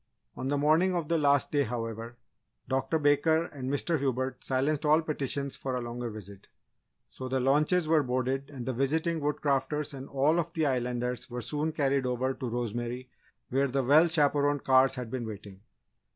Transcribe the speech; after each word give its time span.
On 0.35 0.47
the 0.47 0.57
morning 0.57 0.95
of 0.95 1.09
the 1.09 1.19
last 1.19 1.51
day, 1.51 1.61
however, 1.61 2.17
Dr. 2.67 2.97
Baker 2.97 3.45
and 3.45 3.69
Mr. 3.69 3.99
Hubert 3.99 4.43
silenced 4.43 4.83
all 4.83 5.03
petitions 5.03 5.55
for 5.55 5.75
a 5.75 5.81
longer 5.81 6.09
visit. 6.09 6.47
So, 7.11 7.29
the 7.29 7.39
launches 7.39 7.87
were 7.87 8.01
boarded 8.01 8.49
and 8.49 8.65
the 8.65 8.73
visiting 8.73 9.21
Woodcrafters 9.21 9.93
and 9.93 10.09
all 10.09 10.39
of 10.39 10.53
the 10.53 10.65
Islanders 10.65 11.29
were 11.29 11.39
soon 11.43 11.71
carried 11.71 12.07
over 12.07 12.33
to 12.33 12.49
Rosemary 12.49 13.11
where 13.49 13.67
the 13.67 13.83
well 13.83 14.07
chaperoned 14.07 14.63
cars 14.63 14.95
had 14.95 15.11
been 15.11 15.27
waiting. 15.27 15.61